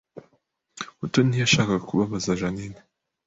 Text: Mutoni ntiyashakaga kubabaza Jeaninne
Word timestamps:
Mutoni 0.99 1.29
ntiyashakaga 1.29 1.85
kubabaza 1.89 2.37
Jeaninne 2.39 2.81